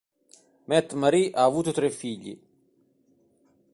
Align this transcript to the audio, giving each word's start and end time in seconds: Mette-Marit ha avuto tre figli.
Mette-Marit 0.65 1.35
ha 1.37 1.43
avuto 1.43 1.71
tre 1.71 1.91
figli. 1.91 2.35